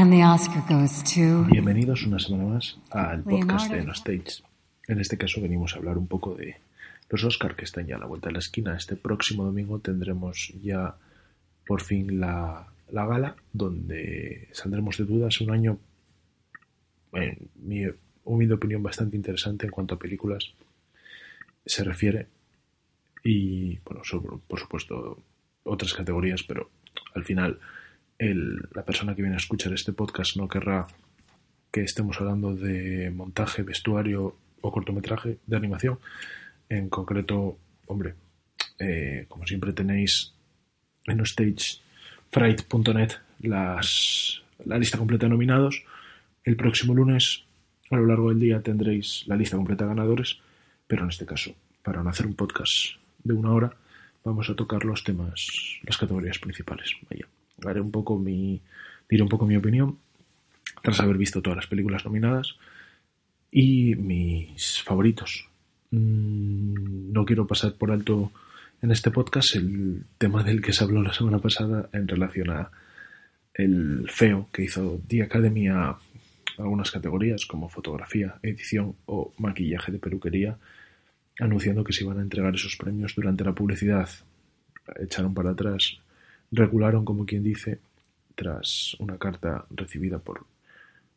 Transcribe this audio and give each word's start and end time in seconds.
And 0.00 0.12
the 0.12 0.24
Oscar 0.24 0.62
goes 0.68 1.02
to... 1.14 1.44
Bienvenidos 1.50 2.04
una 2.04 2.20
semana 2.20 2.44
más 2.44 2.78
al 2.90 3.24
podcast 3.24 3.68
de 3.68 3.82
No 3.82 3.90
Stage. 3.90 4.44
En 4.86 5.00
este 5.00 5.18
caso 5.18 5.40
venimos 5.40 5.74
a 5.74 5.78
hablar 5.78 5.98
un 5.98 6.06
poco 6.06 6.36
de 6.36 6.54
los 7.10 7.24
Oscar 7.24 7.56
que 7.56 7.64
están 7.64 7.88
ya 7.88 7.96
a 7.96 7.98
la 7.98 8.06
vuelta 8.06 8.28
de 8.28 8.34
la 8.34 8.38
esquina. 8.38 8.76
Este 8.76 8.94
próximo 8.94 9.42
domingo 9.44 9.80
tendremos 9.80 10.52
ya 10.62 10.94
por 11.66 11.82
fin 11.82 12.20
la, 12.20 12.68
la 12.92 13.06
gala 13.06 13.34
donde 13.52 14.48
saldremos 14.52 14.98
de 14.98 15.04
dudas 15.04 15.40
un 15.40 15.50
año, 15.50 15.80
en 17.14 17.48
mi 17.56 17.82
humilde 18.22 18.54
opinión, 18.54 18.84
bastante 18.84 19.16
interesante 19.16 19.66
en 19.66 19.72
cuanto 19.72 19.96
a 19.96 19.98
películas 19.98 20.52
se 21.66 21.82
refiere. 21.82 22.28
Y, 23.24 23.78
bueno, 23.78 24.04
sobre, 24.04 24.28
por 24.46 24.60
supuesto, 24.60 25.18
otras 25.64 25.92
categorías, 25.92 26.44
pero 26.44 26.70
al 27.16 27.24
final 27.24 27.58
el, 28.18 28.68
la 28.74 28.84
persona 28.84 29.14
que 29.14 29.22
viene 29.22 29.36
a 29.36 29.38
escuchar 29.38 29.72
este 29.72 29.92
podcast 29.92 30.36
no 30.36 30.48
querrá 30.48 30.86
que 31.70 31.82
estemos 31.82 32.20
hablando 32.20 32.54
de 32.54 33.10
montaje, 33.10 33.62
vestuario 33.62 34.36
o 34.60 34.72
cortometraje 34.72 35.38
de 35.46 35.56
animación. 35.56 35.98
En 36.68 36.88
concreto, 36.88 37.58
hombre, 37.86 38.14
eh, 38.78 39.26
como 39.28 39.46
siempre 39.46 39.72
tenéis 39.72 40.32
en 41.06 41.24
stagefright.net 41.24 43.12
las 43.40 44.42
la 44.64 44.78
lista 44.78 44.98
completa 44.98 45.26
de 45.26 45.30
nominados. 45.30 45.84
El 46.44 46.56
próximo 46.56 46.94
lunes, 46.94 47.44
a 47.90 47.96
lo 47.96 48.06
largo 48.06 48.30
del 48.30 48.40
día, 48.40 48.60
tendréis 48.60 49.24
la 49.26 49.36
lista 49.36 49.56
completa 49.56 49.84
de 49.84 49.90
ganadores, 49.90 50.38
pero 50.86 51.04
en 51.04 51.10
este 51.10 51.26
caso, 51.26 51.54
para 51.82 52.02
no 52.02 52.10
hacer 52.10 52.26
un 52.26 52.34
podcast 52.34 52.96
de 53.22 53.34
una 53.34 53.52
hora, 53.52 53.72
vamos 54.24 54.50
a 54.50 54.56
tocar 54.56 54.84
los 54.84 55.04
temas, 55.04 55.46
las 55.84 55.96
categorías 55.96 56.38
principales. 56.38 56.90
Vaya 57.08 57.26
haré 57.66 57.80
un 57.80 57.90
poco 57.90 58.18
mi, 58.18 58.60
diré 59.08 59.22
un 59.22 59.28
poco 59.28 59.46
mi 59.46 59.56
opinión 59.56 59.98
tras 60.82 61.00
haber 61.00 61.16
visto 61.16 61.42
todas 61.42 61.56
las 61.56 61.66
películas 61.66 62.04
nominadas 62.04 62.56
y 63.50 63.94
mis 63.96 64.82
favoritos. 64.82 65.48
Mm, 65.90 67.12
no 67.12 67.24
quiero 67.24 67.46
pasar 67.46 67.74
por 67.74 67.90
alto 67.90 68.30
en 68.82 68.90
este 68.90 69.10
podcast 69.10 69.56
el 69.56 70.04
tema 70.18 70.42
del 70.42 70.60
que 70.60 70.72
se 70.72 70.84
habló 70.84 71.02
la 71.02 71.12
semana 71.12 71.38
pasada 71.38 71.88
en 71.92 72.06
relación 72.06 72.50
a 72.50 72.70
el 73.54 74.08
feo 74.08 74.48
que 74.52 74.62
hizo 74.62 75.00
The 75.08 75.22
Academy 75.24 75.68
a 75.68 75.96
algunas 76.58 76.90
categorías 76.90 77.46
como 77.46 77.68
fotografía, 77.68 78.36
edición 78.42 78.94
o 79.06 79.32
maquillaje 79.38 79.92
de 79.92 79.98
peluquería, 79.98 80.58
anunciando 81.40 81.84
que 81.84 81.92
se 81.92 82.04
iban 82.04 82.18
a 82.18 82.22
entregar 82.22 82.54
esos 82.54 82.76
premios 82.76 83.14
durante 83.14 83.44
la 83.44 83.54
publicidad. 83.54 84.08
Echaron 85.00 85.34
para 85.34 85.50
atrás 85.50 85.98
regularon, 86.50 87.04
como 87.04 87.26
quien 87.26 87.42
dice, 87.42 87.78
tras 88.34 88.96
una 88.98 89.18
carta 89.18 89.66
recibida 89.70 90.18
por 90.18 90.46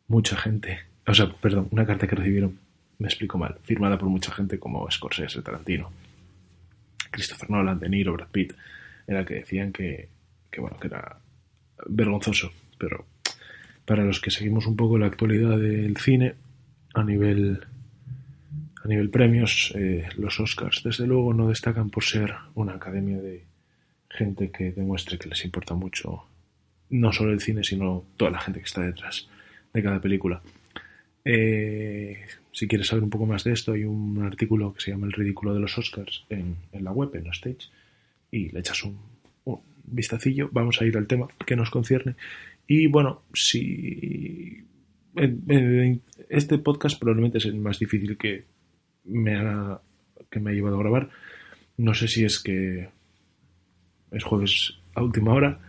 mucha 0.08 0.36
gente, 0.36 0.80
o 1.08 1.14
sea, 1.14 1.32
perdón, 1.32 1.68
una 1.72 1.86
carta 1.86 2.08
que 2.08 2.16
recibieron, 2.16 2.58
me 3.00 3.08
explico 3.08 3.38
mal, 3.38 3.58
firmada 3.64 3.98
por 3.98 4.10
mucha 4.10 4.32
gente 4.32 4.60
como 4.60 4.90
Scorsese, 4.90 5.42
Tarantino, 5.42 5.92
Christopher 7.12 7.50
Nolan, 7.50 7.80
De 7.80 7.90
Niro, 7.90 8.14
Brad 8.14 8.28
Pitt, 8.30 8.54
era 9.08 9.26
que 9.26 9.36
decían 9.36 9.72
que, 9.72 10.10
que 10.50 10.62
bueno, 10.62 10.78
que 10.80 10.88
era 10.88 11.18
vergonzoso, 11.88 12.52
pero 12.78 13.06
para 13.86 14.04
los 14.04 14.20
que 14.20 14.32
seguimos 14.32 14.68
un 14.68 14.76
poco 14.76 14.98
la 14.98 15.08
actualidad 15.08 15.58
del 15.58 15.98
cine 15.98 16.36
a 16.94 17.04
nivel 17.04 17.62
a 18.84 18.88
nivel 18.88 19.10
premios, 19.10 19.74
eh, 19.76 20.10
los 20.18 20.40
Oscars 20.40 20.82
desde 20.84 21.06
luego 21.06 21.34
no 21.34 21.50
destacan 21.50 21.90
por 21.90 22.04
ser 22.04 22.34
una 22.56 22.74
academia 22.74 23.20
de 23.20 23.44
gente 24.14 24.52
que 24.52 24.72
demuestre 24.72 25.18
que 25.18 25.30
les 25.30 25.44
importa 25.46 25.74
mucho 25.74 26.26
no 26.90 27.12
solo 27.12 27.32
el 27.32 27.40
cine, 27.40 27.64
sino 27.64 28.06
toda 28.18 28.32
la 28.32 28.40
gente 28.40 28.60
que 28.60 28.66
está 28.66 28.82
detrás 28.82 29.28
de 29.74 29.82
cada 29.82 30.02
película. 30.02 30.42
Eh, 31.24 32.18
si 32.52 32.68
quieres 32.68 32.88
saber 32.88 33.04
un 33.04 33.10
poco 33.10 33.26
más 33.26 33.44
de 33.44 33.54
esto, 33.54 33.74
hay 33.74 33.86
un 33.86 34.24
artículo 34.24 34.74
que 34.74 34.82
se 34.82 34.92
llama 34.92 35.08
El 35.08 35.14
ridículo 35.14 35.54
de 35.54 35.60
los 35.60 35.78
Oscars 35.78 36.26
en, 36.30 36.58
la 36.74 36.92
web, 36.92 37.16
en 37.16 37.26
la 37.26 37.32
stage, 37.32 37.70
y 38.30 38.50
le 38.50 38.60
echas 38.60 38.84
un, 38.84 38.98
vistacillo. 39.84 40.50
Vamos 40.52 40.82
a 40.82 40.86
ir 40.86 40.98
al 40.98 41.08
tema 41.08 41.28
que 41.46 41.56
nos 41.56 41.70
concierne. 41.70 42.16
Y 42.68 42.88
bueno, 42.88 43.24
si 43.34 44.64
este 46.30 46.58
podcast 46.58 47.00
probablemente 47.00 47.40
es 47.40 47.46
el 47.46 47.56
más 47.56 47.80
difícil 47.80 48.18
que 48.18 48.46
me 49.06 49.36
que 50.30 50.40
me 50.40 50.52
ha 50.52 50.54
llevado 50.54 50.76
a 50.76 50.80
grabar. 50.80 51.10
No 51.78 51.94
sé 51.94 52.08
si 52.08 52.24
es 52.24 52.40
que 52.40 52.90
es 54.12 54.24
jueves 54.24 54.78
a 54.94 55.02
última 55.02 55.34
hora 55.34 55.60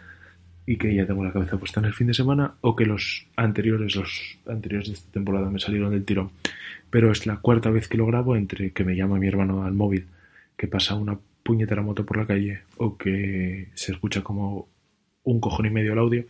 y 0.66 0.76
que 0.76 0.94
ya 0.94 1.06
tengo 1.06 1.24
la 1.24 1.32
cabeza 1.32 1.58
puesta 1.58 1.80
en 1.80 1.86
el 1.86 1.92
fin 1.92 2.06
de 2.06 2.14
semana 2.14 2.54
o 2.60 2.76
que 2.76 2.86
los 2.86 3.26
anteriores, 3.36 3.96
los 3.96 4.38
anteriores 4.46 4.88
de 4.88 4.94
esta 4.94 5.12
temporada 5.12 5.50
me 5.50 5.58
salieron 5.58 5.90
del 5.90 6.04
tirón. 6.04 6.30
Pero 6.90 7.10
es 7.10 7.26
la 7.26 7.38
cuarta 7.38 7.70
vez 7.70 7.88
que 7.88 7.96
lo 7.96 8.06
grabo 8.06 8.36
entre 8.36 8.72
que 8.72 8.84
me 8.84 8.94
llama 8.94 9.18
mi 9.18 9.26
hermano 9.26 9.64
al 9.64 9.72
móvil, 9.72 10.06
que 10.56 10.68
pasa 10.68 10.94
una 10.94 11.18
puñetera 11.42 11.82
moto 11.82 12.04
por 12.06 12.16
la 12.16 12.26
calle 12.26 12.62
o 12.76 12.96
que 12.96 13.68
se 13.74 13.92
escucha 13.92 14.22
como 14.22 14.68
un 15.24 15.40
cojón 15.40 15.66
y 15.66 15.70
medio 15.70 15.92
el 15.92 15.98
audio, 15.98 16.24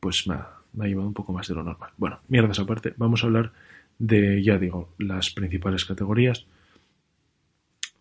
pues 0.00 0.26
me 0.26 0.34
ha, 0.34 0.48
me 0.72 0.84
ha 0.84 0.88
llevado 0.88 1.08
un 1.08 1.14
poco 1.14 1.32
más 1.32 1.48
de 1.48 1.54
lo 1.54 1.62
normal. 1.62 1.90
Bueno, 1.96 2.20
mierdas 2.28 2.58
aparte, 2.58 2.94
vamos 2.96 3.22
a 3.22 3.26
hablar 3.26 3.52
de, 3.98 4.42
ya 4.42 4.58
digo, 4.58 4.94
las 4.98 5.30
principales 5.30 5.84
categorías 5.84 6.46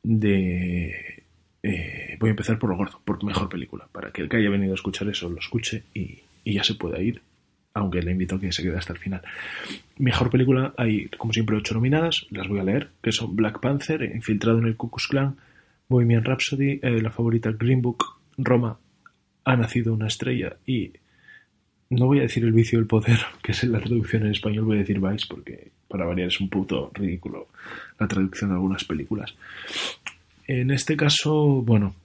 de 0.04 1.21
eh, 1.64 2.18
voy 2.20 2.30
a 2.30 2.32
empezar 2.32 2.58
por 2.58 2.70
lo 2.70 2.78
gordo, 2.78 3.00
por 3.06 3.24
mejor 3.24 3.50
película, 3.50 3.88
para 3.92 4.12
que 4.12 4.22
el 4.22 4.30
que 4.30 4.38
haya 4.38 4.50
venido 4.50 4.74
a 4.74 4.76
escuchar 4.76 5.08
eso 5.10 5.30
lo 5.30 5.40
escuche 5.40 5.84
y, 5.94 6.20
ya 6.44 6.64
se 6.64 6.74
pueda 6.74 7.00
ir, 7.00 7.22
aunque 7.74 8.02
le 8.02 8.12
invito 8.12 8.36
a 8.36 8.40
que 8.40 8.52
se 8.52 8.64
quede 8.64 8.78
hasta 8.78 8.94
el 8.94 9.00
final. 9.00 9.22
Mejor 9.98 10.32
película, 10.32 10.74
hay 10.76 11.08
como 11.10 11.34
siempre 11.34 11.56
ocho 11.56 11.76
nominadas, 11.76 12.26
las 12.32 12.48
voy 12.48 12.60
a 12.60 12.64
leer, 12.64 12.90
que 13.02 13.12
son 13.12 13.36
Black 13.36 13.60
Panther, 13.60 14.02
Infiltrado 14.04 14.58
en 14.58 14.66
el 14.66 14.76
Ku 14.76 14.90
Klux 14.90 15.08
Klan, 15.08 15.38
Bohemian 15.88 16.24
Rhapsody, 16.24 16.80
eh, 16.82 17.02
la 17.02 17.12
favorita 17.12 17.52
Green 17.52 17.82
Book, 17.82 18.06
Roma, 18.38 18.78
Ha 19.44 19.56
nacido 19.56 19.94
una 19.94 20.08
estrella 20.08 20.58
y 20.66 20.94
no 21.90 22.06
voy 22.06 22.20
a 22.20 22.24
decir 22.24 22.44
El 22.44 22.54
vicio 22.54 22.80
del 22.80 22.88
poder, 22.88 23.20
que 23.44 23.52
es 23.52 23.64
la 23.66 23.80
traducción 23.80 24.24
en 24.24 24.32
español, 24.32 24.66
voy 24.66 24.78
a 24.78 24.80
decir 24.80 25.00
Vice, 25.00 25.28
porque 25.30 25.72
para 25.88 26.06
variar 26.06 26.30
es 26.30 26.40
un 26.40 26.50
puto 26.50 26.90
ridículo 26.94 27.50
la 28.00 28.08
traducción 28.08 28.50
de 28.50 28.56
algunas 28.56 28.84
películas. 28.84 29.36
En 30.54 30.70
este 30.70 30.98
caso, 30.98 31.62
bueno, 31.62 31.96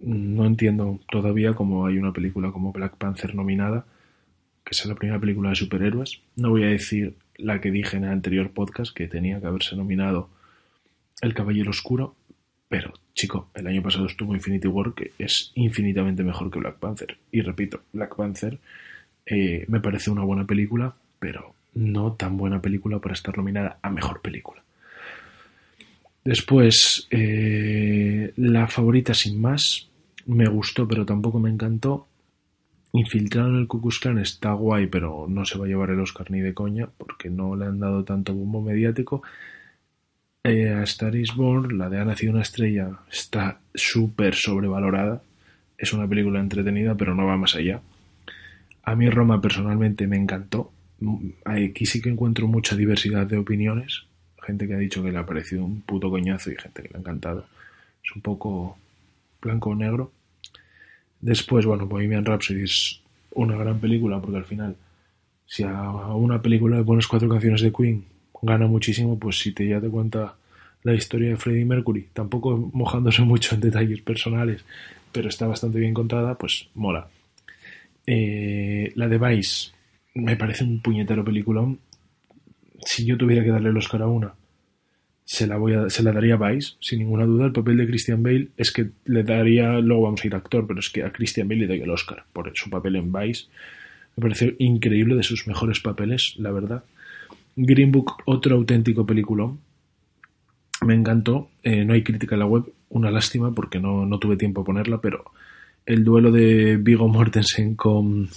no 0.00 0.46
entiendo 0.46 0.98
todavía 1.10 1.52
cómo 1.52 1.84
hay 1.84 1.98
una 1.98 2.14
película 2.14 2.50
como 2.50 2.72
Black 2.72 2.96
Panther 2.96 3.34
nominada, 3.34 3.84
que 4.64 4.70
es 4.70 4.86
la 4.86 4.94
primera 4.94 5.20
película 5.20 5.50
de 5.50 5.56
superhéroes. 5.56 6.22
No 6.36 6.48
voy 6.48 6.62
a 6.62 6.68
decir 6.68 7.16
la 7.36 7.60
que 7.60 7.70
dije 7.70 7.98
en 7.98 8.04
el 8.04 8.10
anterior 8.12 8.50
podcast, 8.50 8.96
que 8.96 9.08
tenía 9.08 9.42
que 9.42 9.46
haberse 9.46 9.76
nominado 9.76 10.30
El 11.20 11.34
Caballero 11.34 11.68
Oscuro, 11.68 12.14
pero 12.66 12.94
chico, 13.12 13.50
el 13.52 13.66
año 13.66 13.82
pasado 13.82 14.06
estuvo 14.06 14.34
Infinity 14.34 14.68
War, 14.68 14.94
que 14.94 15.12
es 15.18 15.52
infinitamente 15.54 16.24
mejor 16.24 16.50
que 16.50 16.60
Black 16.60 16.78
Panther. 16.78 17.18
Y 17.30 17.42
repito, 17.42 17.82
Black 17.92 18.16
Panther 18.16 18.58
eh, 19.26 19.66
me 19.68 19.80
parece 19.80 20.10
una 20.10 20.24
buena 20.24 20.46
película, 20.46 20.94
pero 21.18 21.54
no 21.74 22.14
tan 22.14 22.38
buena 22.38 22.62
película 22.62 23.00
para 23.00 23.12
estar 23.12 23.36
nominada 23.36 23.80
a 23.82 23.90
mejor 23.90 24.22
película. 24.22 24.62
Después, 26.24 27.08
eh, 27.10 28.32
la 28.36 28.68
favorita 28.68 29.12
sin 29.12 29.40
más, 29.40 29.88
me 30.26 30.46
gustó 30.46 30.86
pero 30.86 31.04
tampoco 31.04 31.40
me 31.40 31.50
encantó. 31.50 32.06
Infiltrado 32.92 33.48
en 33.48 33.56
el 33.56 33.66
Ku 33.66 33.90
está 34.20 34.52
guay, 34.52 34.86
pero 34.86 35.26
no 35.28 35.44
se 35.44 35.58
va 35.58 35.64
a 35.64 35.68
llevar 35.68 35.90
el 35.90 36.00
Oscar 36.00 36.30
ni 36.30 36.40
de 36.40 36.54
coña, 36.54 36.88
porque 36.98 37.30
no 37.30 37.56
le 37.56 37.66
han 37.66 37.80
dado 37.80 38.04
tanto 38.04 38.34
bombo 38.34 38.60
mediático. 38.60 39.22
Eh, 40.44 40.68
a 40.70 40.82
Star 40.84 41.14
is 41.16 41.34
Born, 41.34 41.78
la 41.78 41.88
de 41.88 42.00
Ha 42.00 42.04
nacido 42.04 42.32
una 42.32 42.42
estrella, 42.42 43.00
está 43.10 43.60
súper 43.74 44.34
sobrevalorada. 44.34 45.22
Es 45.78 45.92
una 45.92 46.06
película 46.08 46.40
entretenida, 46.40 46.96
pero 46.96 47.14
no 47.14 47.26
va 47.26 47.36
más 47.36 47.56
allá. 47.56 47.80
A 48.84 48.94
mí 48.94 49.08
Roma 49.08 49.40
personalmente 49.40 50.06
me 50.06 50.16
encantó. 50.16 50.72
Aquí 51.44 51.86
sí 51.86 52.00
que 52.02 52.10
encuentro 52.10 52.46
mucha 52.46 52.76
diversidad 52.76 53.26
de 53.26 53.38
opiniones 53.38 54.06
gente 54.42 54.66
que 54.66 54.74
ha 54.74 54.78
dicho 54.78 55.02
que 55.02 55.12
le 55.12 55.18
ha 55.18 55.26
parecido 55.26 55.64
un 55.64 55.82
puto 55.82 56.10
coñazo 56.10 56.50
y 56.50 56.56
gente 56.56 56.82
que 56.82 56.88
le 56.88 56.96
ha 56.96 57.00
encantado. 57.00 57.46
Es 58.04 58.14
un 58.14 58.22
poco 58.22 58.76
blanco 59.40 59.70
o 59.70 59.74
negro. 59.74 60.12
Después, 61.20 61.64
bueno, 61.66 61.86
Bohemian 61.86 62.24
Rhapsody 62.24 62.64
es 62.64 63.00
una 63.34 63.56
gran 63.56 63.78
película 63.78 64.20
porque 64.20 64.38
al 64.38 64.44
final, 64.44 64.76
si 65.46 65.62
a 65.62 65.90
una 66.14 66.42
película 66.42 66.78
le 66.78 66.84
pones 66.84 67.06
cuatro 67.06 67.28
canciones 67.28 67.62
de 67.62 67.72
Queen 67.72 68.04
gana 68.42 68.66
muchísimo, 68.66 69.18
pues 69.18 69.38
si 69.38 69.52
te 69.52 69.66
ya 69.68 69.80
te 69.80 69.88
cuenta 69.88 70.34
la 70.82 70.94
historia 70.94 71.30
de 71.30 71.36
Freddie 71.36 71.64
Mercury, 71.64 72.08
tampoco 72.12 72.70
mojándose 72.72 73.22
mucho 73.32 73.54
en 73.54 73.60
detalles 73.60 74.02
personales, 74.02 74.64
pero 75.12 75.28
está 75.28 75.46
bastante 75.46 75.78
bien 75.78 75.94
contada, 75.94 76.36
pues 76.36 76.68
mola. 76.74 77.06
Eh, 78.06 78.92
la 78.96 79.06
de 79.06 79.18
Vice 79.18 79.70
me 80.14 80.36
parece 80.36 80.64
un 80.64 80.80
puñetero 80.80 81.24
peliculón. 81.24 81.78
Si 82.84 83.04
yo 83.04 83.16
tuviera 83.16 83.42
que 83.44 83.50
darle 83.50 83.70
el 83.70 83.76
Oscar 83.76 84.02
a 84.02 84.06
una, 84.06 84.34
se 85.24 85.46
la, 85.46 85.56
voy 85.56 85.74
a, 85.74 85.88
se 85.88 86.02
la 86.02 86.12
daría 86.12 86.34
a 86.34 86.50
Vice, 86.50 86.74
sin 86.80 86.98
ninguna 86.98 87.24
duda. 87.24 87.46
El 87.46 87.52
papel 87.52 87.76
de 87.76 87.86
Christian 87.86 88.22
Bale 88.22 88.48
es 88.56 88.72
que 88.72 88.90
le 89.04 89.22
daría, 89.22 89.78
luego 89.78 90.02
vamos 90.02 90.22
a 90.22 90.26
ir 90.26 90.34
a 90.34 90.38
actor, 90.38 90.66
pero 90.66 90.80
es 90.80 90.90
que 90.90 91.04
a 91.04 91.12
Christian 91.12 91.48
Bale 91.48 91.60
le 91.62 91.66
doy 91.68 91.80
el 91.80 91.90
Oscar 91.90 92.24
por 92.32 92.50
su 92.54 92.68
papel 92.70 92.96
en 92.96 93.12
Vice. 93.12 93.46
Me 94.16 94.22
parece 94.22 94.56
increíble, 94.58 95.14
de 95.14 95.22
sus 95.22 95.46
mejores 95.46 95.80
papeles, 95.80 96.34
la 96.38 96.50
verdad. 96.50 96.84
Green 97.56 97.92
Book, 97.92 98.22
otro 98.26 98.56
auténtico 98.56 99.06
peliculón. 99.06 99.60
Me 100.84 100.94
encantó. 100.94 101.48
Eh, 101.62 101.84
no 101.84 101.94
hay 101.94 102.02
crítica 102.02 102.34
en 102.34 102.40
la 102.40 102.46
web, 102.46 102.64
una 102.88 103.10
lástima 103.10 103.54
porque 103.54 103.78
no, 103.78 104.04
no 104.04 104.18
tuve 104.18 104.36
tiempo 104.36 104.62
a 104.62 104.64
ponerla, 104.64 105.00
pero 105.00 105.24
el 105.86 106.04
duelo 106.04 106.30
de 106.30 106.76
Vigo 106.76 107.08
Mortensen 107.08 107.74
con, 107.74 108.28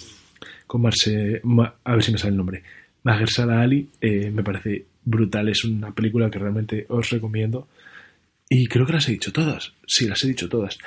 con 0.68 0.82
Marce, 0.82 1.42
a 1.84 1.92
ver 1.94 2.04
si 2.04 2.12
me 2.12 2.18
sale 2.18 2.32
el 2.32 2.38
nombre, 2.38 2.64
Mahershala 3.06 3.62
Ali, 3.62 3.88
eh, 4.02 4.32
me 4.32 4.44
parece 4.44 4.86
brutal. 5.04 5.48
Es 5.50 5.64
una 5.64 5.94
película 5.94 6.30
que 6.30 6.40
realmente 6.40 6.86
os 6.90 7.10
recomiendo. 7.10 7.68
Y 8.50 8.68
creo 8.68 8.86
que 8.86 8.94
las 8.94 9.08
he 9.08 9.14
dicho 9.14 9.32
todas. 9.32 9.74
Sí, 9.86 10.08
las 10.08 10.24
he 10.24 10.28
dicho 10.28 10.50
todas. 10.50 10.78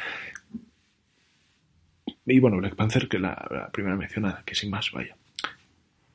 Y 2.26 2.40
bueno, 2.40 2.58
Black 2.58 2.74
Panther, 2.74 3.08
que 3.08 3.18
la, 3.18 3.48
la 3.50 3.70
primera 3.70 3.96
mencionada, 3.96 4.42
que 4.44 4.54
sin 4.54 4.70
más, 4.70 4.90
vaya. 4.92 5.16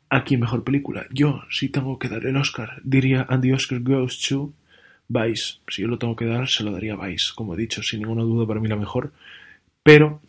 Aquí 0.09 0.37
mejor 0.37 0.63
película. 0.63 1.07
Yo, 1.09 1.41
si 1.49 1.69
tengo 1.69 1.97
que 1.97 2.09
dar 2.09 2.25
el 2.25 2.35
Oscar, 2.35 2.81
diría 2.83 3.25
And 3.29 3.41
the 3.41 3.53
Oscar 3.53 3.79
goes 3.79 4.19
to 4.27 4.53
Vice. 5.07 5.59
Si 5.69 5.81
yo 5.81 5.87
lo 5.87 5.97
tengo 5.97 6.15
que 6.15 6.25
dar, 6.25 6.49
se 6.49 6.63
lo 6.63 6.71
daría 6.71 6.97
Vice. 6.97 7.31
Como 7.33 7.55
he 7.55 7.57
dicho, 7.57 7.81
sin 7.81 8.01
ninguna 8.01 8.23
duda 8.23 8.45
para 8.45 8.59
mí 8.59 8.67
la 8.67 8.75
mejor. 8.75 9.13
Pero 9.83 10.21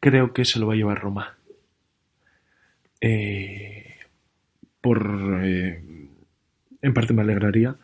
creo 0.00 0.32
que 0.32 0.44
se 0.44 0.58
lo 0.58 0.66
va 0.66 0.72
a 0.72 0.76
llevar 0.76 1.00
Roma. 1.00 1.36
Eh, 3.00 3.71
por 4.82 5.40
eh, 5.42 5.82
en 6.82 6.94
parte 6.94 7.14
me 7.14 7.22
alegraría 7.22 7.76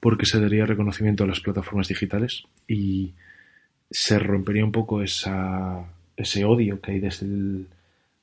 porque 0.00 0.26
se 0.26 0.40
daría 0.40 0.66
reconocimiento 0.66 1.22
a 1.22 1.26
las 1.26 1.40
plataformas 1.40 1.88
digitales 1.88 2.44
y 2.66 3.14
se 3.90 4.18
rompería 4.18 4.64
un 4.64 4.72
poco 4.72 5.02
esa, 5.02 5.84
ese 6.16 6.44
odio 6.44 6.80
que 6.80 6.92
hay 6.92 7.00
desde, 7.00 7.26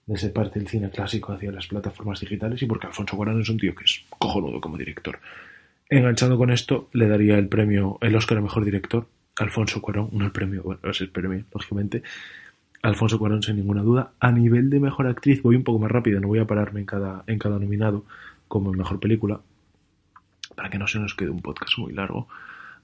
desde 0.05 0.29
parte 0.29 0.59
del 0.59 0.67
cine 0.67 0.89
clásico 0.89 1.31
hacia 1.31 1.51
las 1.51 1.67
plataformas 1.67 2.19
digitales 2.19 2.61
y 2.61 2.65
porque 2.65 2.87
Alfonso 2.87 3.15
Cuarón 3.15 3.41
es 3.41 3.49
un 3.49 3.57
tío 3.57 3.73
que 3.73 3.85
es 3.85 4.03
cojonudo 4.19 4.59
como 4.59 4.77
director. 4.77 5.19
Enganchando 5.89 6.37
con 6.37 6.51
esto, 6.51 6.89
le 6.93 7.07
daría 7.07 7.37
el 7.37 7.47
premio, 7.47 7.97
el 8.01 8.15
Oscar 8.15 8.39
a 8.39 8.41
Mejor 8.41 8.65
Director, 8.65 9.07
Alfonso 9.37 9.81
Cuarón, 9.81 10.09
no 10.11 10.25
el 10.25 10.31
premio, 10.31 10.63
bueno, 10.63 10.81
es 10.89 11.01
el 11.01 11.09
premio, 11.09 11.45
lógicamente, 11.53 12.03
Alfonso 12.83 13.17
Cuarón 13.17 13.41
sin 13.41 13.55
ninguna 13.55 13.81
duda. 13.81 14.11
A 14.19 14.31
nivel 14.31 14.69
de 14.69 14.79
mejor 14.79 15.07
actriz, 15.07 15.41
voy 15.41 15.55
un 15.55 15.63
poco 15.63 15.79
más 15.79 15.89
rápido, 15.89 16.19
no 16.19 16.27
voy 16.27 16.39
a 16.39 16.45
pararme 16.45 16.81
en 16.81 16.85
cada, 16.85 17.23
en 17.27 17.39
cada 17.39 17.57
nominado 17.57 18.05
como 18.47 18.71
en 18.71 18.77
mejor 18.77 18.99
película, 18.99 19.39
para 20.55 20.69
que 20.69 20.77
no 20.77 20.85
se 20.85 20.99
nos 20.99 21.15
quede 21.15 21.29
un 21.29 21.41
podcast 21.41 21.77
muy 21.77 21.93
largo. 21.93 22.27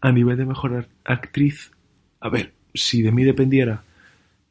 A 0.01 0.11
nivel 0.11 0.37
de 0.37 0.45
mejor 0.45 0.87
actriz, 1.03 1.71
a 2.21 2.29
ver, 2.29 2.53
si 2.73 3.01
de 3.01 3.11
mí 3.11 3.25
dependiera, 3.25 3.83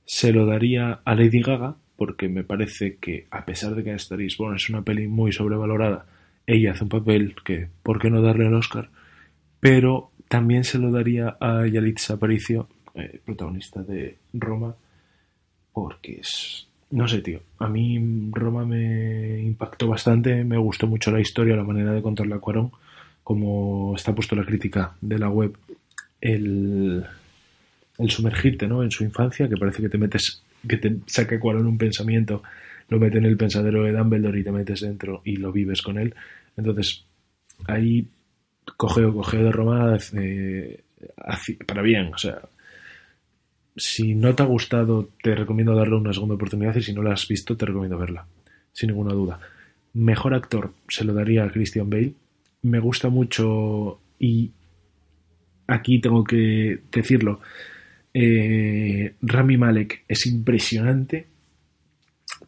se 0.04 0.32
lo 0.32 0.44
daría 0.44 1.00
a 1.04 1.14
Lady 1.14 1.40
Gaga, 1.40 1.76
porque 1.96 2.28
me 2.28 2.44
parece 2.44 2.96
que, 2.96 3.26
a 3.30 3.44
pesar 3.44 3.74
de 3.74 3.82
que 3.82 3.92
Star 3.94 4.20
is 4.20 4.36
es 4.54 4.70
una 4.70 4.82
peli 4.82 5.08
muy 5.08 5.32
sobrevalorada, 5.32 6.06
ella 6.46 6.72
hace 6.72 6.84
un 6.84 6.90
papel 6.90 7.34
que, 7.42 7.68
¿por 7.82 7.98
qué 7.98 8.10
no 8.10 8.20
darle 8.20 8.46
el 8.46 8.54
Oscar? 8.54 8.90
Pero 9.60 10.10
también 10.28 10.64
se 10.64 10.78
lo 10.78 10.90
daría 10.90 11.36
a 11.40 11.66
Yalitza 11.66 12.14
Aparicio, 12.14 12.68
eh, 12.94 13.20
protagonista 13.24 13.82
de 13.82 14.18
Roma, 14.34 14.74
porque 15.73 16.20
es... 16.20 16.67
No 16.91 17.06
sé, 17.06 17.20
tío. 17.20 17.41
A 17.59 17.69
mí 17.69 18.31
Roma 18.32 18.65
me 18.65 19.41
impactó 19.41 19.88
bastante, 19.88 20.43
me 20.44 20.56
gustó 20.56 20.87
mucho 20.87 21.11
la 21.11 21.20
historia, 21.20 21.55
la 21.55 21.65
manera 21.65 21.93
de 21.93 22.00
contarla 22.00 22.37
a 22.37 22.41
Cuarón, 22.41 22.73
como 23.23 23.94
está 23.94 24.15
puesto 24.15 24.35
la 24.35 24.44
crítica 24.44 24.94
de 25.03 25.19
la 25.19 25.29
web, 25.29 25.55
el, 26.20 27.05
el 27.99 28.11
sumergirte 28.11 28.67
¿no? 28.67 28.82
en 28.82 28.91
su 28.91 29.05
infancia, 29.05 29.49
que 29.49 29.56
parece 29.59 29.82
que 29.82 29.91
te 29.91 29.99
metes, 29.99 30.43
que 30.67 30.79
te 30.79 30.97
saca 31.06 31.38
Cuarón 31.38 31.67
un 31.67 31.76
pensamiento, 31.76 32.43
lo 32.88 32.99
mete 32.99 33.19
en 33.19 33.26
el 33.26 33.37
pensadero 33.37 33.85
de 33.85 33.93
Dumbledore 33.93 34.41
y 34.41 34.44
te 34.44 34.53
metes 34.53 34.81
dentro 34.81 35.20
y 35.25 35.37
lo 35.37 35.53
vives 35.53 35.82
con 35.82 35.99
él. 35.99 36.15
Entonces, 36.56 37.05
ahí 37.67 38.09
cogeo, 38.76 39.12
cogeo 39.12 39.44
de 39.44 39.53
Roma 39.53 39.99
eh, 40.15 40.82
para 41.67 41.82
bien, 41.82 42.12
o 42.15 42.19
sea, 42.19 42.41
si 43.78 44.14
no 44.14 44.34
te 44.34 44.42
ha 44.42 44.46
gustado, 44.46 45.08
te 45.22 45.34
recomiendo 45.34 45.75
darle 45.75 45.96
una 45.96 46.12
segunda 46.12 46.34
oportunidad 46.34 46.75
y 46.76 46.82
si 46.82 46.92
no 46.92 47.02
la 47.02 47.12
has 47.12 47.26
visto, 47.26 47.56
te 47.56 47.66
recomiendo 47.66 47.96
verla, 47.96 48.26
sin 48.72 48.88
ninguna 48.88 49.14
duda. 49.14 49.40
Mejor 49.94 50.34
actor 50.34 50.72
se 50.88 51.04
lo 51.04 51.14
daría 51.14 51.44
a 51.44 51.50
Christian 51.50 51.88
Bale. 51.88 52.12
Me 52.62 52.80
gusta 52.80 53.08
mucho 53.08 54.00
y 54.19 54.50
aquí 55.66 56.00
tengo 56.00 56.25
que 56.25 56.80
decirlo. 56.90 57.40
Eh, 58.12 59.14
Rami 59.22 59.56
Malek 59.56 60.04
es 60.08 60.26
impresionante, 60.26 61.26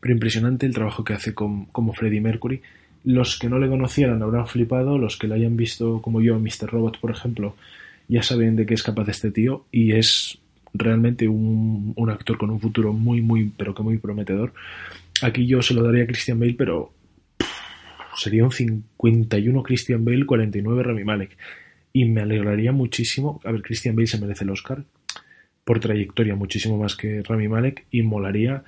pero 0.00 0.12
impresionante 0.12 0.66
el 0.66 0.74
trabajo 0.74 1.04
que 1.04 1.14
hace 1.14 1.32
como 1.32 1.92
Freddie 1.92 2.20
Mercury. 2.20 2.60
Los 3.04 3.38
que 3.38 3.48
no 3.48 3.58
le 3.58 3.68
conocieran 3.68 4.22
habrán 4.22 4.46
flipado, 4.46 4.98
los 4.98 5.16
que 5.16 5.28
lo 5.28 5.34
hayan 5.34 5.56
visto 5.56 6.02
como 6.02 6.20
yo, 6.20 6.38
Mr. 6.38 6.70
Robot, 6.70 7.00
por 7.00 7.12
ejemplo, 7.12 7.54
ya 8.08 8.22
saben 8.22 8.56
de 8.56 8.66
qué 8.66 8.74
es 8.74 8.82
capaz 8.82 9.08
este 9.08 9.30
tío 9.30 9.64
y 9.70 9.92
es 9.92 10.39
realmente 10.72 11.28
un, 11.28 11.94
actor 12.10 12.38
con 12.38 12.50
un 12.50 12.60
futuro 12.60 12.92
muy, 12.92 13.20
muy, 13.20 13.52
pero 13.56 13.74
que 13.74 13.82
muy 13.82 13.98
prometedor. 13.98 14.52
Aquí 15.22 15.46
yo 15.46 15.62
se 15.62 15.74
lo 15.74 15.82
daría 15.82 16.04
a 16.04 16.06
Christian 16.06 16.38
Bale, 16.38 16.54
pero 16.54 16.92
sería 18.16 18.44
un 18.44 18.52
51 18.52 19.62
Christian 19.62 20.04
Bale, 20.04 20.26
49 20.26 20.82
Rami 20.82 21.04
Malek. 21.04 21.36
Y 21.92 22.04
me 22.04 22.22
alegraría 22.22 22.72
muchísimo. 22.72 23.40
A 23.44 23.52
ver, 23.52 23.62
Christian 23.62 23.96
Bale 23.96 24.06
se 24.06 24.20
merece 24.20 24.44
el 24.44 24.50
Oscar 24.50 24.84
por 25.64 25.80
trayectoria 25.80 26.34
muchísimo 26.34 26.78
más 26.78 26.96
que 26.96 27.22
Rami 27.22 27.48
Malek 27.48 27.86
y 27.90 28.02
molaría. 28.02 28.64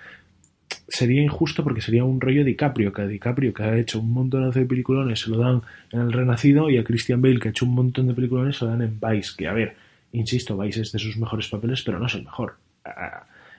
Sería 0.89 1.23
injusto 1.23 1.65
porque 1.65 1.81
sería 1.81 2.05
un 2.05 2.21
rollo 2.21 2.45
DiCaprio, 2.45 2.93
que 2.93 3.03
a 3.03 3.07
DiCaprio 3.07 3.53
que 3.55 3.63
ha 3.63 3.79
hecho 3.79 4.01
un 4.01 4.13
montón 4.13 4.51
de 4.51 4.67
peliculones 4.67 5.21
se 5.21 5.31
lo 5.31 5.39
dan 5.39 5.63
en 5.91 6.01
El 6.01 6.13
Renacido 6.13 6.71
y 6.71 6.79
a 6.79 6.85
Christian 6.85 7.23
Bale 7.23 7.39
que 7.39 7.49
ha 7.49 7.51
hecho 7.51 7.67
un 7.67 7.75
montón 7.75 8.09
de 8.09 8.15
peliculones 8.15 8.57
se 8.57 8.65
lo 8.65 8.71
dan 8.73 8.83
en 8.83 9.01
Vice, 9.01 9.33
que 9.37 9.49
a 9.49 9.53
ver, 9.53 9.75
Insisto, 10.13 10.57
Vice 10.59 10.83
es 10.83 10.93
de 10.93 10.99
sus 10.99 11.17
mejores 11.17 11.49
papeles, 11.49 11.83
pero 11.83 11.99
no 11.99 12.07
es 12.07 12.15
el 12.15 12.25
mejor. 12.25 12.57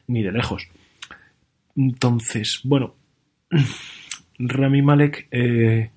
ni 0.07 0.21
de 0.21 0.31
lejos. 0.31 0.67
Entonces, 1.75 2.61
bueno, 2.63 2.95
Rami 4.39 4.81
Malek 4.81 5.27
eh, 5.31 5.89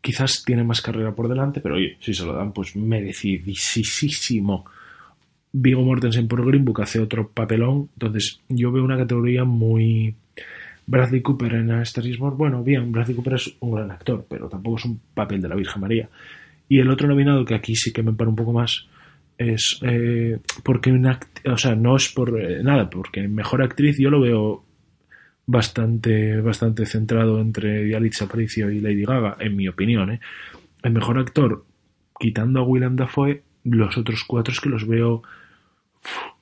quizás 0.00 0.42
tiene 0.44 0.64
más 0.64 0.80
carrera 0.80 1.14
por 1.14 1.28
delante, 1.28 1.60
pero 1.60 1.76
oye, 1.76 1.96
si 2.00 2.14
se 2.14 2.24
lo 2.24 2.34
dan, 2.34 2.52
pues 2.52 2.76
merecidísimo. 2.76 4.64
Vigo 5.52 5.82
Mortensen 5.82 6.28
por 6.28 6.46
Green 6.46 6.64
Book 6.64 6.82
hace 6.82 7.00
otro 7.00 7.28
papelón, 7.28 7.88
entonces 7.94 8.40
yo 8.48 8.70
veo 8.70 8.84
una 8.84 8.96
categoría 8.96 9.44
muy... 9.44 10.14
Bradley 10.86 11.22
Cooper 11.22 11.54
en 11.54 11.70
A 11.70 11.84
bueno, 12.32 12.64
bien, 12.64 12.90
Bradley 12.90 13.14
Cooper 13.14 13.34
es 13.34 13.54
un 13.60 13.76
gran 13.76 13.92
actor, 13.92 14.26
pero 14.28 14.48
tampoco 14.48 14.78
es 14.78 14.84
un 14.86 15.00
papel 15.14 15.40
de 15.40 15.48
la 15.48 15.54
Virgen 15.54 15.80
María. 15.80 16.08
Y 16.68 16.80
el 16.80 16.90
otro 16.90 17.06
nominado, 17.06 17.44
que 17.44 17.54
aquí 17.54 17.76
sí 17.76 17.92
que 17.92 18.02
me 18.02 18.12
paro 18.12 18.30
un 18.30 18.36
poco 18.36 18.52
más, 18.52 18.88
es 19.40 19.78
eh, 19.80 20.38
porque 20.62 20.92
una 20.92 21.18
o 21.46 21.56
sea 21.56 21.74
no 21.74 21.96
es 21.96 22.10
por 22.10 22.38
eh, 22.38 22.62
nada 22.62 22.90
porque 22.90 23.26
mejor 23.26 23.62
actriz 23.62 23.96
yo 23.98 24.10
lo 24.10 24.20
veo 24.20 24.62
bastante 25.46 26.42
bastante 26.42 26.84
centrado 26.84 27.40
entre 27.40 27.88
Yalitza 27.88 28.26
Aparicio 28.26 28.70
y 28.70 28.80
Lady 28.80 29.02
Gaga 29.02 29.38
en 29.40 29.56
mi 29.56 29.66
opinión 29.66 30.10
¿eh? 30.10 30.20
el 30.82 30.92
mejor 30.92 31.18
actor 31.18 31.64
quitando 32.18 32.60
a 32.60 32.64
Willem 32.64 32.96
Dafoe 32.96 33.42
los 33.64 33.96
otros 33.96 34.24
cuatro 34.26 34.52
es 34.52 34.60
que 34.60 34.68
los 34.68 34.86
veo 34.86 35.22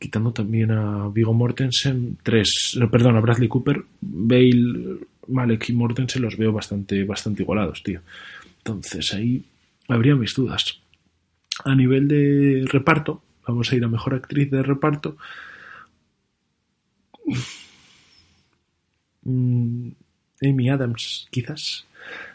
quitando 0.01 0.33
también 0.33 0.73
a 0.73 1.09
Vigo 1.09 1.33
Mortensen 1.33 2.19
tres 2.25 2.77
perdón 2.91 3.17
a 3.17 3.21
Bradley 3.21 3.49
Cooper 3.49 3.85
Bale 4.01 4.99
Malek 5.29 5.69
y 5.69 5.73
Mortensen 5.73 6.23
los 6.23 6.37
veo 6.37 6.53
bastante 6.53 7.05
bastante 7.05 7.45
igualados 7.45 7.81
tío 7.85 8.01
entonces 8.59 9.15
ahí 9.15 9.45
habría 9.87 10.17
mis 10.17 10.35
dudas 10.35 10.81
a 11.65 11.75
nivel 11.75 12.09
de 12.09 12.65
reparto, 12.67 13.23
vamos 13.47 13.73
a 13.73 13.77
ir 13.77 13.85
a 13.85 13.89
mejor 13.89 14.15
actriz 14.15 14.51
de 14.51 14.63
reparto. 14.63 15.17
Mm, 19.23 19.91
Amy 20.43 20.71
Adams, 20.71 21.29
quizás. 21.31 21.87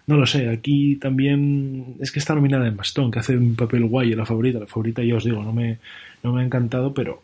No 0.05 0.17
lo 0.17 0.25
sé, 0.25 0.49
aquí 0.49 0.97
también 0.97 1.95
es 1.99 2.11
que 2.11 2.19
está 2.19 2.35
nominada 2.35 2.67
en 2.67 2.75
Bastón, 2.75 3.09
que 3.09 3.19
hace 3.19 3.37
un 3.37 3.55
papel 3.55 3.85
guay 3.85 4.11
en 4.11 4.17
la 4.17 4.25
favorita. 4.25 4.59
La 4.59 4.67
favorita, 4.67 5.01
ya 5.03 5.15
os 5.15 5.23
digo, 5.23 5.41
no 5.41 5.53
me, 5.53 5.79
no 6.21 6.33
me 6.33 6.41
ha 6.41 6.45
encantado, 6.45 6.93
pero 6.93 7.21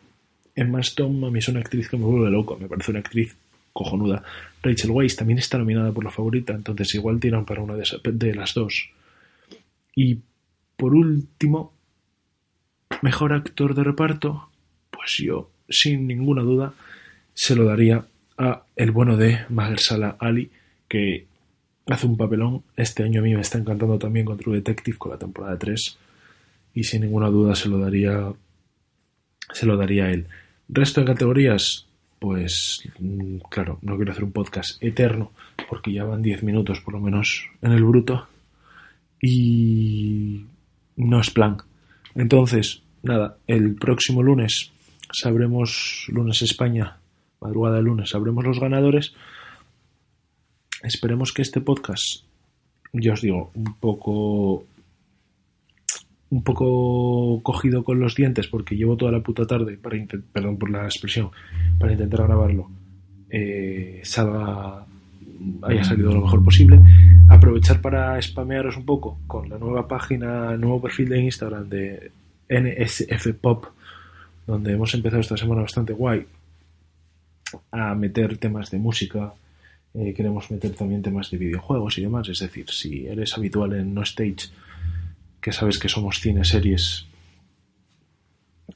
Emma 0.56 0.80
Stone 0.80 1.28
a 1.28 1.30
mí 1.30 1.40
es 1.40 1.48
una 1.50 1.60
actriz 1.60 1.90
que 1.90 1.98
me 1.98 2.06
vuelve 2.06 2.32
loco, 2.32 2.58
me 2.58 2.68
parece 2.68 2.92
una 2.92 3.02
actriz 3.02 3.36
cojonuda. 3.74 4.24
Rachel 4.64 4.92
Weisz 4.92 5.16
también 5.16 5.40
está 5.40 5.58
nominada 5.58 5.92
por 5.92 6.04
la 6.04 6.12
favorita, 6.12 6.54
entonces 6.54 6.96
igual 6.96 7.20
tiran 7.20 7.46
para 7.46 7.62
una 7.62 7.76
de 7.76 8.36
las 8.36 8.54
dos. 8.54 8.90
Y 9.96 10.20
por 10.76 10.96
último, 10.96 11.74
mejor 13.02 13.34
actor 13.34 13.76
de 13.76 13.84
reparto, 13.84 14.50
pues 14.92 15.18
yo, 15.18 15.50
sin 15.70 16.08
ninguna 16.08 16.42
duda, 16.42 16.74
se 17.34 17.56
lo 17.56 17.66
daría 17.66 18.06
a 18.38 18.64
el 18.76 18.92
bueno 18.92 19.18
de 19.18 19.46
Mahershala 19.50 20.16
Ali, 20.20 20.52
que 20.88 21.28
hace 21.88 22.06
un 22.08 22.18
papelón. 22.18 22.64
Este 22.76 23.04
año 23.04 23.22
a 23.22 23.24
mí 23.24 23.34
me 23.34 23.42
está 23.42 23.58
encantando 23.58 23.98
también 23.98 24.26
con 24.26 24.38
True 24.38 24.58
Detective 24.58 24.98
con 24.98 25.12
la 25.12 25.18
temporada 25.18 25.58
3 25.58 25.98
y 26.74 26.84
sin 26.84 27.02
ninguna 27.02 27.28
duda 27.28 27.56
se 27.56 27.70
lo 27.70 27.80
daría 27.80 28.32
se 29.54 29.66
lo 29.66 29.78
daría 29.78 30.06
a 30.06 30.12
él. 30.12 30.28
Resto 30.68 31.02
de 31.02 31.08
categorías, 31.08 31.88
pues 32.20 32.84
mm, 33.00 33.38
claro, 33.50 33.80
no 33.82 33.96
quiero 33.96 34.12
hacer 34.12 34.24
un 34.24 34.32
podcast 34.32 34.82
eterno 34.84 35.32
porque 35.68 35.92
ya 35.92 36.04
van 36.04 36.22
10 36.22 36.44
minutos 36.44 36.80
por 36.82 36.94
lo 36.94 37.00
menos 37.00 37.48
en 37.62 37.72
el 37.72 37.84
bruto 37.84 38.28
y 39.22 40.46
no 40.96 41.20
es 41.20 41.30
plan. 41.32 41.58
Entonces, 42.16 42.82
nada, 43.04 43.38
el 43.48 43.76
próximo 43.76 44.24
lunes 44.24 44.72
sabremos, 45.12 46.06
lunes 46.10 46.42
España, 46.42 46.98
madrugada 47.42 47.78
de 47.78 47.84
lunes, 47.84 48.10
sabremos 48.10 48.46
los 48.46 48.60
ganadores. 48.60 49.14
Esperemos 50.84 51.34
que 51.34 51.42
este 51.42 51.62
podcast, 51.62 52.24
ya 52.94 53.14
os 53.14 53.22
digo, 53.22 53.52
un 53.54 53.74
poco 53.80 54.66
un 56.32 56.44
poco 56.44 57.42
cogido 57.42 57.84
con 57.84 58.00
los 58.00 58.16
dientes 58.16 58.48
porque 58.48 58.76
llevo 58.76 58.96
toda 58.96 59.12
la 59.12 59.22
puta 59.22 59.46
tarde, 59.46 59.78
para 59.78 59.98
perdón 60.32 60.58
por 60.58 60.70
la 60.70 60.84
expresión, 60.84 61.32
para 61.80 61.94
intentar 61.94 62.28
grabarlo, 62.28 62.70
eh, 63.32 64.02
salga, 64.04 64.86
haya 65.64 65.84
salido 65.84 66.12
lo 66.12 66.22
mejor 66.22 66.44
posible. 66.44 66.80
Aprovechar 67.30 67.80
para 67.82 68.22
spamearos 68.22 68.76
un 68.78 68.86
poco 68.86 69.20
con 69.28 69.50
la 69.50 69.58
nueva 69.58 69.88
página, 69.88 70.58
nuevo 70.58 70.82
perfil 70.82 71.10
de 71.10 71.22
Instagram 71.22 71.70
de 71.70 72.12
NSF 72.50 73.34
Pop, 73.40 73.66
donde 74.48 74.74
hemos 74.74 74.94
empezado 74.94 75.22
esta 75.22 75.38
semana 75.38 75.62
bastante 75.62 75.94
guay 75.94 76.26
a 77.72 77.94
meter 77.96 78.38
temas 78.38 78.72
de 78.72 78.80
música. 78.80 79.34
Eh, 79.94 80.14
queremos 80.14 80.50
meter 80.52 80.72
también 80.76 81.02
temas 81.02 81.30
de 81.30 81.38
videojuegos 81.38 81.98
y 81.98 82.02
demás. 82.02 82.28
Es 82.30 82.40
decir, 82.40 82.70
si 82.70 83.06
eres 83.06 83.38
habitual 83.38 83.74
en 83.74 83.94
No 83.94 84.02
Stage, 84.02 84.50
que 85.40 85.52
sabes 85.52 85.78
que 85.78 85.90
somos 85.90 86.20
cine 86.20 86.44
series 86.44 87.06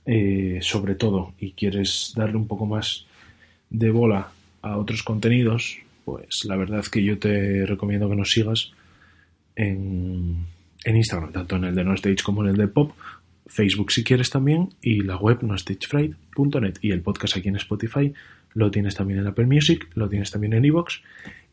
eh, 0.05 0.59
sobre 0.61 0.95
todo 0.95 1.33
y 1.39 1.51
quieres 1.51 2.13
darle 2.15 2.35
un 2.35 2.47
poco 2.47 2.65
más 2.65 3.05
de 3.69 3.89
bola 3.89 4.31
a 4.61 4.77
otros 4.77 5.03
contenidos, 5.03 5.79
pues 6.05 6.45
la 6.45 6.55
verdad 6.55 6.83
que 6.85 7.03
yo 7.03 7.17
te 7.17 7.65
recomiendo 7.65 8.09
que 8.09 8.15
nos 8.15 8.31
sigas 8.31 8.71
en, 9.55 10.45
en 10.83 10.95
Instagram, 10.95 11.31
tanto 11.31 11.55
en 11.55 11.65
el 11.65 11.75
de 11.75 11.83
No 11.83 11.93
Stage 11.93 12.23
como 12.23 12.43
en 12.43 12.49
el 12.49 12.57
de 12.57 12.67
Pop, 12.67 12.91
Facebook 13.45 13.91
si 13.91 14.03
quieres 14.03 14.29
también, 14.29 14.69
y 14.81 15.01
la 15.01 15.17
web 15.17 15.43
nostagefright.net 15.43 16.75
y 16.81 16.91
el 16.91 17.01
podcast 17.01 17.37
aquí 17.37 17.49
en 17.49 17.57
Spotify 17.57 18.13
lo 18.53 18.71
tienes 18.71 18.95
también 18.95 19.19
en 19.19 19.27
Apple 19.27 19.45
Music, 19.45 19.87
lo 19.95 20.09
tienes 20.09 20.31
también 20.31 20.53
en 20.53 20.65
Evox 20.65 21.01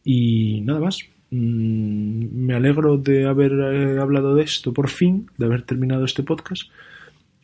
y 0.04 0.61
nada 0.62 0.80
más. 0.80 1.00
Mm, 1.30 2.45
me 2.45 2.54
alegro 2.54 2.99
de 2.99 3.26
haber 3.26 3.52
eh, 3.52 4.00
hablado 4.00 4.35
de 4.35 4.42
esto 4.42 4.73
por 4.73 4.88
fin, 4.88 5.30
de 5.38 5.47
haber 5.47 5.62
terminado 5.62 6.04
este 6.04 6.23
podcast. 6.23 6.71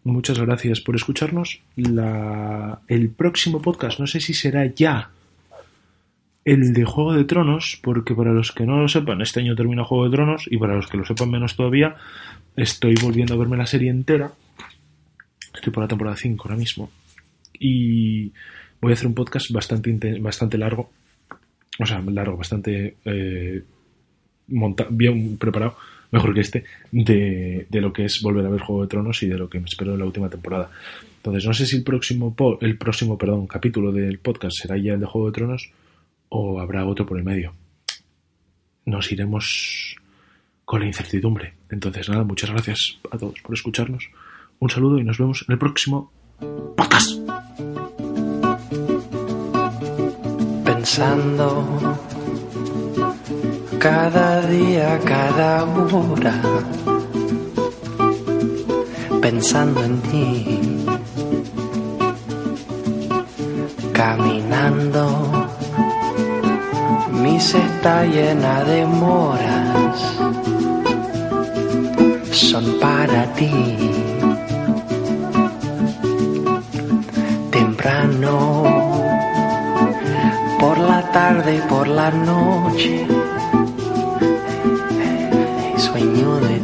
Muchas 0.02 0.38
gracias 0.38 0.80
por 0.80 0.94
escucharnos. 0.94 1.60
el 1.76 3.10
próximo 3.10 3.60
podcast, 3.60 3.98
no 3.98 4.06
sé 4.06 4.20
si 4.20 4.34
será 4.34 4.66
ya 4.66 5.10
el 6.46 6.72
de 6.72 6.84
Juego 6.84 7.12
de 7.12 7.24
Tronos, 7.24 7.76
porque 7.82 8.14
para 8.14 8.32
los 8.32 8.52
que 8.52 8.64
no 8.64 8.78
lo 8.78 8.86
sepan, 8.86 9.20
este 9.20 9.40
año 9.40 9.56
termina 9.56 9.82
Juego 9.82 10.04
de 10.04 10.10
Tronos 10.12 10.44
y 10.48 10.56
para 10.58 10.76
los 10.76 10.86
que 10.86 10.96
lo 10.96 11.04
sepan 11.04 11.28
menos 11.28 11.56
todavía, 11.56 11.96
estoy 12.54 12.94
volviendo 13.02 13.34
a 13.34 13.36
verme 13.36 13.56
la 13.56 13.66
serie 13.66 13.90
entera. 13.90 14.30
Estoy 15.52 15.72
por 15.72 15.82
la 15.82 15.88
temporada 15.88 16.16
5 16.16 16.44
ahora 16.44 16.56
mismo. 16.56 16.88
Y 17.58 18.30
voy 18.80 18.92
a 18.92 18.94
hacer 18.94 19.08
un 19.08 19.14
podcast 19.14 19.50
bastante, 19.50 20.20
bastante 20.20 20.56
largo. 20.56 20.88
O 21.80 21.84
sea, 21.84 22.00
largo, 22.00 22.36
bastante 22.36 22.94
eh, 23.04 23.62
bien 24.46 25.38
preparado, 25.38 25.76
mejor 26.12 26.32
que 26.32 26.40
este, 26.42 26.64
de, 26.92 27.66
lo 27.72 27.92
que 27.92 28.04
es 28.04 28.20
volver 28.22 28.46
a 28.46 28.50
ver 28.50 28.60
Juego 28.60 28.82
de 28.82 28.88
Tronos 28.88 29.20
y 29.24 29.26
de 29.26 29.36
lo 29.36 29.50
que 29.50 29.58
me 29.58 29.66
espero 29.66 29.94
en 29.94 29.98
la 29.98 30.04
última 30.04 30.30
temporada. 30.30 30.70
Entonces, 31.16 31.44
no 31.44 31.52
sé 31.52 31.66
si 31.66 31.78
el 31.78 31.82
próximo, 31.82 32.36
el 32.60 32.78
próximo 32.78 33.18
perdón, 33.18 33.48
capítulo 33.48 33.90
del 33.90 34.20
podcast 34.20 34.58
será 34.62 34.76
ya 34.76 34.92
el 34.92 35.00
de 35.00 35.06
Juego 35.06 35.26
de 35.26 35.32
Tronos 35.32 35.72
o 36.28 36.61
habrá 36.61 36.87
otro 36.87 37.06
por 37.06 37.18
el 37.18 37.25
medio. 37.25 37.54
Nos 38.85 39.11
iremos 39.12 39.97
con 40.64 40.80
la 40.80 40.87
incertidumbre. 40.87 41.54
Entonces, 41.71 42.09
nada, 42.09 42.25
muchas 42.25 42.50
gracias 42.50 42.99
a 43.11 43.18
todos 43.18 43.40
por 43.40 43.54
escucharnos. 43.54 44.09
Un 44.59 44.71
saludo 44.71 44.99
y 44.99 45.04
nos 45.04 45.18
vemos 45.18 45.45
en 45.49 45.52
el 45.52 45.59
próximo 45.59 46.12
podcast. 46.76 47.21
Pensando 50.64 51.99
cada 53.78 54.47
día, 54.47 54.99
cada 55.04 55.64
hora, 55.64 56.42
pensando 59.21 59.85
en 59.85 60.00
ti, 60.02 60.59
caminando, 63.92 65.45
mi 67.23 67.37
está 67.37 68.04
llena 68.04 68.64
de 68.64 68.87
moras, 68.87 69.99
son 72.30 72.64
para 72.80 73.25
ti. 73.35 73.52
Temprano, 77.50 78.62
por 80.61 80.78
la 80.78 81.11
tarde 81.12 81.56
y 81.56 81.61
por 81.68 81.87
la 81.88 82.11
noche 82.11 83.06
sueño 85.78 86.37
de. 86.40 86.55